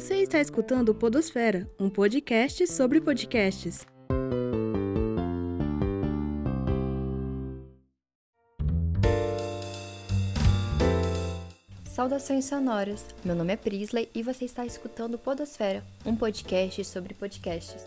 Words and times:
Você 0.00 0.22
está 0.22 0.40
escutando 0.40 0.94
Podosfera, 0.94 1.70
um 1.78 1.90
podcast 1.90 2.66
sobre 2.68 3.02
podcasts. 3.02 3.86
Saudações 11.84 12.46
sonoras. 12.46 13.04
Meu 13.22 13.36
nome 13.36 13.52
é 13.52 13.56
Prisley 13.56 14.08
e 14.14 14.22
você 14.22 14.46
está 14.46 14.64
escutando 14.64 15.18
Podosfera, 15.18 15.84
um 16.06 16.16
podcast 16.16 16.82
sobre 16.86 17.12
podcasts. 17.12 17.86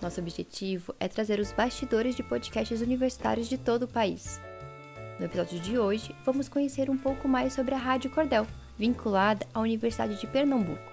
Nosso 0.00 0.20
objetivo 0.20 0.94
é 1.00 1.08
trazer 1.08 1.40
os 1.40 1.50
bastidores 1.50 2.14
de 2.14 2.22
podcasts 2.22 2.80
universitários 2.80 3.48
de 3.48 3.58
todo 3.58 3.82
o 3.82 3.88
país. 3.88 4.40
No 5.18 5.26
episódio 5.26 5.58
de 5.58 5.76
hoje, 5.76 6.14
vamos 6.24 6.48
conhecer 6.48 6.88
um 6.88 6.96
pouco 6.96 7.26
mais 7.26 7.52
sobre 7.52 7.74
a 7.74 7.78
Rádio 7.78 8.12
Cordel, 8.12 8.46
vinculada 8.78 9.44
à 9.52 9.58
Universidade 9.58 10.18
de 10.20 10.26
Pernambuco. 10.28 10.89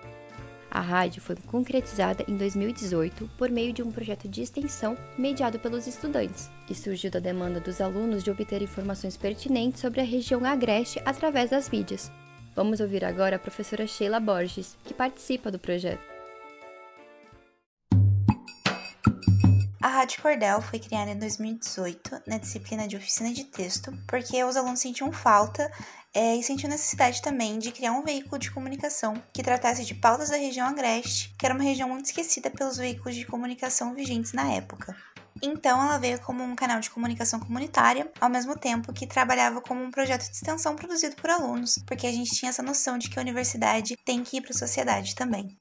A 0.69 0.81
rádio 0.81 1.21
foi 1.21 1.35
concretizada 1.35 2.25
em 2.27 2.35
2018 2.35 3.29
por 3.37 3.49
meio 3.49 3.71
de 3.71 3.81
um 3.81 3.91
projeto 3.91 4.27
de 4.27 4.41
extensão 4.41 4.97
mediado 5.17 5.57
pelos 5.59 5.87
estudantes, 5.87 6.49
e 6.69 6.75
surgiu 6.75 7.09
da 7.09 7.19
demanda 7.19 7.59
dos 7.59 7.79
alunos 7.79 8.23
de 8.23 8.29
obter 8.29 8.61
informações 8.61 9.15
pertinentes 9.15 9.79
sobre 9.79 10.01
a 10.01 10.05
região 10.05 10.43
agreste 10.45 11.01
através 11.05 11.49
das 11.49 11.69
mídias. 11.69 12.11
Vamos 12.55 12.79
ouvir 12.79 13.05
agora 13.05 13.37
a 13.37 13.39
professora 13.39 13.87
Sheila 13.87 14.19
Borges, 14.19 14.75
que 14.83 14.93
participa 14.93 15.49
do 15.51 15.59
projeto. 15.59 16.17
A 19.79 19.87
Rádio 19.89 20.21
Cordel 20.21 20.61
foi 20.61 20.79
criada 20.79 21.11
em 21.11 21.17
2018 21.17 22.23
na 22.27 22.37
disciplina 22.37 22.87
de 22.87 22.97
oficina 22.97 23.31
de 23.31 23.45
texto, 23.45 23.91
porque 24.07 24.43
os 24.43 24.57
alunos 24.57 24.79
sentiam 24.79 25.11
falta 25.13 25.71
é, 26.17 26.35
e 26.35 26.41
sentiu 26.41 26.67
necessidade 26.67 27.21
também 27.21 27.59
de 27.59 27.71
criar 27.71 27.91
um 27.91 28.01
veículo 28.01 28.39
de 28.39 28.49
comunicação 28.49 29.13
que 29.31 29.43
tratasse 29.43 29.85
de 29.85 29.93
pautas 29.93 30.31
da 30.31 30.35
região 30.35 30.65
agreste, 30.65 31.31
que 31.37 31.45
era 31.45 31.53
uma 31.53 31.63
região 31.63 31.87
muito 31.87 32.07
esquecida 32.07 32.49
pelos 32.49 32.77
veículos 32.77 33.15
de 33.15 33.23
comunicação 33.23 33.93
vigentes 33.93 34.33
na 34.33 34.51
época. 34.51 34.97
Então, 35.43 35.79
ela 35.79 35.99
veio 35.99 36.19
como 36.21 36.43
um 36.43 36.55
canal 36.55 36.79
de 36.79 36.89
comunicação 36.89 37.39
comunitária, 37.39 38.11
ao 38.19 38.31
mesmo 38.31 38.57
tempo 38.57 38.91
que 38.91 39.05
trabalhava 39.05 39.61
como 39.61 39.83
um 39.83 39.91
projeto 39.91 40.23
de 40.23 40.35
extensão 40.35 40.75
produzido 40.75 41.15
por 41.17 41.29
alunos, 41.29 41.77
porque 41.85 42.07
a 42.07 42.11
gente 42.11 42.31
tinha 42.31 42.49
essa 42.49 42.63
noção 42.63 42.97
de 42.97 43.11
que 43.11 43.19
a 43.19 43.21
universidade 43.21 43.95
tem 44.03 44.23
que 44.23 44.37
ir 44.37 44.41
para 44.41 44.55
a 44.55 44.57
sociedade 44.57 45.13
também. 45.13 45.55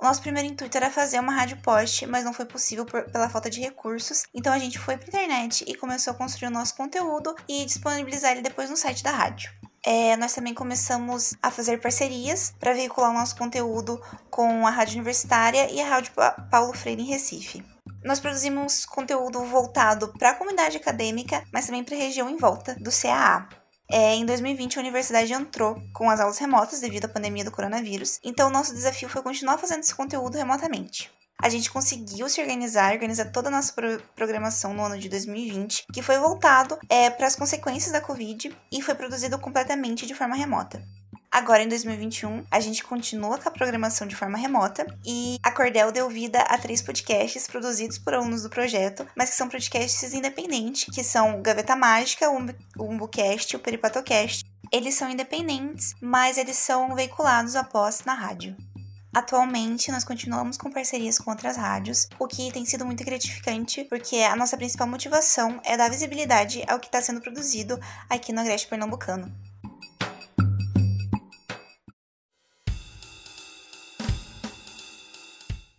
O 0.00 0.04
nosso 0.06 0.22
primeiro 0.22 0.48
intuito 0.48 0.78
era 0.78 0.90
fazer 0.90 1.20
uma 1.20 1.34
rádio 1.34 1.58
post, 1.58 2.06
mas 2.06 2.24
não 2.24 2.32
foi 2.32 2.46
possível 2.46 2.86
por, 2.86 3.04
pela 3.10 3.28
falta 3.28 3.50
de 3.50 3.60
recursos. 3.60 4.22
Então 4.32 4.50
a 4.50 4.58
gente 4.58 4.78
foi 4.78 4.96
para 4.96 5.08
internet 5.08 5.62
e 5.68 5.74
começou 5.74 6.14
a 6.14 6.16
construir 6.16 6.48
o 6.48 6.50
nosso 6.50 6.74
conteúdo 6.74 7.36
e 7.46 7.66
disponibilizar 7.66 8.32
ele 8.32 8.40
depois 8.40 8.70
no 8.70 8.78
site 8.78 9.02
da 9.02 9.10
rádio. 9.10 9.60
É, 9.84 10.14
nós 10.16 10.34
também 10.34 10.52
começamos 10.52 11.34
a 11.42 11.50
fazer 11.50 11.80
parcerias 11.80 12.54
para 12.60 12.74
veicular 12.74 13.10
o 13.10 13.14
nosso 13.14 13.36
conteúdo 13.36 14.00
com 14.30 14.66
a 14.66 14.70
Rádio 14.70 14.96
Universitária 14.96 15.70
e 15.70 15.80
a 15.80 15.88
Rádio 15.88 16.12
Paulo 16.50 16.74
Freire 16.74 17.02
em 17.02 17.06
Recife. 17.06 17.64
Nós 18.04 18.20
produzimos 18.20 18.84
conteúdo 18.84 19.42
voltado 19.44 20.12
para 20.18 20.30
a 20.30 20.34
comunidade 20.34 20.76
acadêmica, 20.76 21.42
mas 21.52 21.66
também 21.66 21.82
para 21.82 21.94
a 21.94 21.98
região 21.98 22.28
em 22.28 22.36
volta 22.36 22.74
do 22.74 22.90
CAA. 22.90 23.48
É, 23.90 24.14
em 24.14 24.24
2020, 24.24 24.76
a 24.76 24.80
universidade 24.80 25.32
entrou 25.32 25.76
com 25.92 26.08
as 26.08 26.20
aulas 26.20 26.38
remotas 26.38 26.80
devido 26.80 27.06
à 27.06 27.08
pandemia 27.08 27.44
do 27.44 27.50
coronavírus, 27.50 28.20
então 28.22 28.48
o 28.48 28.52
nosso 28.52 28.72
desafio 28.72 29.08
foi 29.08 29.22
continuar 29.22 29.58
fazendo 29.58 29.80
esse 29.80 29.94
conteúdo 29.94 30.36
remotamente. 30.36 31.10
A 31.42 31.48
gente 31.48 31.70
conseguiu 31.70 32.28
se 32.28 32.40
organizar, 32.40 32.92
organizar 32.92 33.32
toda 33.32 33.48
a 33.48 33.50
nossa 33.50 33.72
pro 33.72 34.02
programação 34.14 34.74
no 34.74 34.84
ano 34.84 34.98
de 34.98 35.08
2020, 35.08 35.86
que 35.92 36.02
foi 36.02 36.18
voltado 36.18 36.78
é, 36.88 37.08
para 37.08 37.26
as 37.26 37.34
consequências 37.34 37.92
da 37.92 38.00
Covid 38.00 38.54
e 38.70 38.82
foi 38.82 38.94
produzido 38.94 39.38
completamente 39.38 40.06
de 40.06 40.14
forma 40.14 40.36
remota. 40.36 40.82
Agora, 41.32 41.62
em 41.62 41.68
2021, 41.68 42.44
a 42.50 42.58
gente 42.58 42.82
continua 42.82 43.38
com 43.38 43.48
a 43.48 43.52
programação 43.52 44.06
de 44.06 44.16
forma 44.16 44.36
remota 44.36 44.84
e 45.06 45.38
a 45.42 45.50
Cordel 45.52 45.92
deu 45.92 46.10
vida 46.10 46.40
a 46.40 46.58
três 46.58 46.82
podcasts 46.82 47.46
produzidos 47.46 47.98
por 47.98 48.12
alunos 48.12 48.42
do 48.42 48.50
projeto, 48.50 49.06
mas 49.16 49.30
que 49.30 49.36
são 49.36 49.48
podcasts 49.48 50.12
independentes, 50.12 50.92
que 50.92 51.04
são 51.04 51.40
Gaveta 51.40 51.76
Mágica, 51.76 52.28
o 52.28 52.84
Umbucast 52.84 53.54
e 53.54 53.56
o 53.56 53.60
Peripatocast. 53.60 54.44
Eles 54.72 54.94
são 54.94 55.08
independentes, 55.08 55.94
mas 56.00 56.36
eles 56.36 56.56
são 56.56 56.94
veiculados 56.94 57.54
após 57.54 58.04
na 58.04 58.14
rádio. 58.14 58.56
Atualmente, 59.12 59.90
nós 59.90 60.04
continuamos 60.04 60.56
com 60.56 60.70
parcerias 60.70 61.18
com 61.18 61.32
outras 61.32 61.56
rádios, 61.56 62.06
o 62.16 62.28
que 62.28 62.52
tem 62.52 62.64
sido 62.64 62.86
muito 62.86 63.04
gratificante, 63.04 63.82
porque 63.84 64.18
a 64.18 64.36
nossa 64.36 64.56
principal 64.56 64.86
motivação 64.86 65.60
é 65.64 65.76
dar 65.76 65.90
visibilidade 65.90 66.62
ao 66.68 66.78
que 66.78 66.86
está 66.86 67.02
sendo 67.02 67.20
produzido 67.20 67.78
aqui 68.08 68.32
no 68.32 68.40
Agreste 68.40 68.68
Pernambucano. 68.68 69.32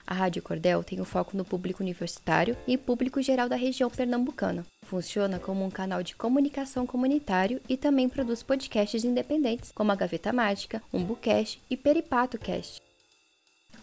A 0.05 0.13
Rádio 0.13 0.41
Cordel 0.41 0.83
tem 0.83 0.99
o 0.99 1.03
um 1.03 1.05
foco 1.05 1.37
no 1.37 1.45
público 1.45 1.81
universitário 1.81 2.57
e 2.67 2.77
público 2.77 3.21
geral 3.21 3.47
da 3.47 3.55
região 3.55 3.89
pernambucana. 3.89 4.65
Funciona 4.83 5.39
como 5.39 5.63
um 5.63 5.69
canal 5.71 6.03
de 6.03 6.17
comunicação 6.17 6.85
comunitário 6.85 7.61
e 7.69 7.77
também 7.77 8.09
produz 8.09 8.43
podcasts 8.43 9.05
independentes, 9.05 9.71
como 9.71 9.89
a 9.89 9.95
Gaveta 9.95 10.33
Mágica, 10.33 10.83
Umbucast 10.91 11.61
e 11.69 11.77
Peripato 11.77 12.37
Cast. 12.37 12.90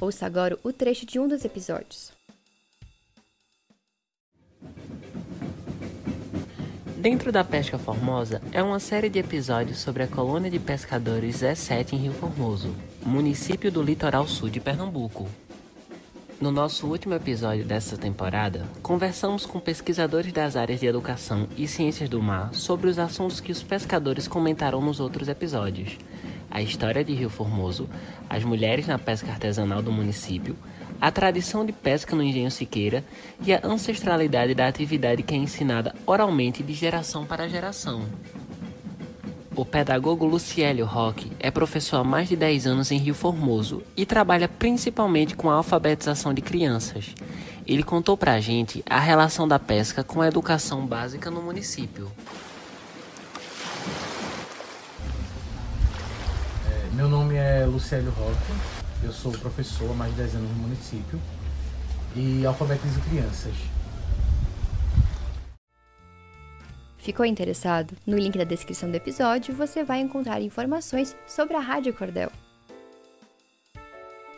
Ouça 0.01 0.27
agora 0.27 0.57
o 0.63 0.73
trecho 0.73 1.05
de 1.05 1.19
um 1.19 1.27
dos 1.27 1.45
episódios. 1.45 2.13
Dentro 6.97 7.33
da 7.33 7.43
Pesca 7.43 7.79
Formosa 7.79 8.41
é 8.53 8.63
uma 8.63 8.79
série 8.79 9.09
de 9.09 9.19
episódios 9.19 9.79
sobre 9.79 10.05
a 10.05 10.09
colônia 10.09 10.51
de 10.51 10.59
pescadores 10.59 11.39
Zé 11.39 11.55
7 11.55 11.97
em 11.97 11.99
Rio 11.99 12.13
Formoso, 12.13 12.75
município 13.05 13.73
do 13.73 13.83
litoral 13.83 14.27
sul 14.27 14.49
de 14.49 14.61
Pernambuco. 14.61 15.29
No 16.41 16.53
nosso 16.53 16.87
último 16.87 17.15
episódio 17.15 17.65
dessa 17.65 17.97
temporada, 17.97 18.65
conversamos 18.81 19.45
com 19.45 19.59
pesquisadores 19.59 20.33
das 20.33 20.55
áreas 20.55 20.79
de 20.79 20.87
educação 20.87 21.49
e 21.57 21.67
ciências 21.67 22.09
do 22.09 22.23
mar 22.23 22.55
sobre 22.55 22.89
os 22.89 22.99
assuntos 23.01 23.41
que 23.41 23.51
os 23.51 23.65
pescadores 23.65 24.29
comentaram 24.29 24.81
nos 24.81 25.01
outros 25.01 25.29
episódios. 25.29 25.99
A 26.51 26.63
história 26.63 27.05
de 27.05 27.13
Rio 27.13 27.29
Formoso, 27.29 27.89
as 28.29 28.45
mulheres 28.45 28.87
na 28.87 28.99
pesca 28.99 29.31
artesanal 29.31 29.83
do 29.83 29.93
município, 29.93 30.57
a 31.01 31.11
tradição 31.11 31.65
de 31.65 31.73
pesca 31.73 32.17
no 32.17 32.23
Engenho 32.23 32.51
Siqueira 32.51 33.05
e 33.45 33.53
a 33.53 33.61
ancestralidade 33.63 34.55
da 34.55 34.67
atividade 34.67 35.23
que 35.23 35.35
é 35.35 35.37
ensinada 35.37 35.95
oralmente 36.07 36.63
de 36.63 36.73
geração 36.73 37.25
para 37.25 37.49
geração. 37.49 38.07
O 39.59 39.65
pedagogo 39.65 40.25
Luciélio 40.25 40.87
Roque 40.87 41.33
é 41.41 41.51
professor 41.51 41.97
há 41.97 42.05
mais 42.05 42.29
de 42.29 42.37
10 42.37 42.67
anos 42.69 42.93
em 42.93 42.97
Rio 42.97 43.15
Formoso 43.15 43.83
e 43.97 44.07
trabalha 44.07 44.49
principalmente 44.49 45.35
com 45.35 45.51
a 45.51 45.55
alfabetização 45.55 46.33
de 46.33 46.41
crianças. 46.41 47.13
Ele 47.67 47.83
contou 47.83 48.17
pra 48.17 48.39
gente 48.39 48.85
a 48.89 49.01
relação 49.01 49.49
da 49.49 49.59
pesca 49.59 50.05
com 50.05 50.23
a 50.23 50.29
educação 50.29 50.87
básica 50.87 51.29
no 51.29 51.43
município. 51.43 52.09
Meu 56.99 57.09
nome 57.09 57.37
é 57.37 57.65
Luciélio 57.65 58.11
Roque, 58.11 59.05
eu 59.05 59.13
sou 59.13 59.31
professor 59.31 59.89
há 59.89 59.95
mais 59.95 60.11
de 60.11 60.17
10 60.21 60.35
anos 60.35 60.51
no 60.51 60.57
município 60.57 61.21
e 62.17 62.45
alfabetizo 62.45 63.01
crianças. 63.03 63.55
Ficou 66.97 67.25
interessado? 67.25 67.95
No 68.05 68.19
link 68.19 68.37
da 68.37 68.43
descrição 68.43 68.91
do 68.91 68.97
episódio 68.97 69.55
você 69.55 69.85
vai 69.85 70.01
encontrar 70.01 70.43
informações 70.43 71.17
sobre 71.25 71.55
a 71.55 71.61
Rádio 71.61 71.95
Cordel. 71.95 72.33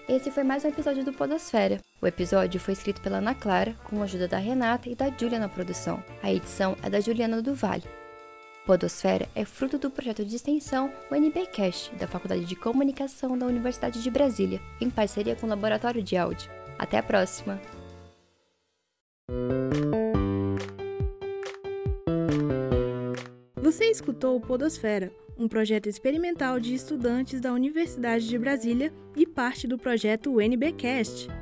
Esse 0.06 0.30
foi 0.30 0.44
mais 0.44 0.62
um 0.62 0.68
episódio 0.68 1.02
do 1.02 1.14
Podosfera. 1.14 1.80
O 2.02 2.06
episódio 2.06 2.60
foi 2.60 2.74
escrito 2.74 3.00
pela 3.00 3.18
Ana 3.18 3.34
Clara, 3.34 3.74
com 3.84 4.02
a 4.02 4.04
ajuda 4.04 4.28
da 4.28 4.36
Renata 4.36 4.90
e 4.90 4.94
da 4.94 5.08
Júlia 5.08 5.38
na 5.38 5.48
produção. 5.48 6.04
A 6.22 6.30
edição 6.30 6.76
é 6.82 6.90
da 6.90 7.00
Juliana 7.00 7.40
do 7.40 7.54
Vale. 7.54 7.99
Podosfera 8.70 9.28
é 9.34 9.44
fruto 9.44 9.78
do 9.78 9.90
projeto 9.90 10.24
de 10.24 10.36
extensão 10.36 10.92
UNBcast, 11.10 11.92
da 11.96 12.06
Faculdade 12.06 12.44
de 12.44 12.54
Comunicação 12.54 13.36
da 13.36 13.44
Universidade 13.44 14.00
de 14.00 14.08
Brasília, 14.08 14.60
em 14.80 14.88
parceria 14.88 15.34
com 15.34 15.44
o 15.44 15.48
Laboratório 15.48 16.00
de 16.00 16.16
Áudio. 16.16 16.48
Até 16.78 16.96
a 16.98 17.02
próxima! 17.02 17.60
Você 23.56 23.86
escutou 23.86 24.36
o 24.36 24.40
Podosfera, 24.40 25.12
um 25.36 25.48
projeto 25.48 25.88
experimental 25.88 26.60
de 26.60 26.72
estudantes 26.72 27.40
da 27.40 27.52
Universidade 27.52 28.28
de 28.28 28.38
Brasília 28.38 28.92
e 29.16 29.26
parte 29.26 29.66
do 29.66 29.76
projeto 29.76 30.38
UNBcast. 30.38 31.39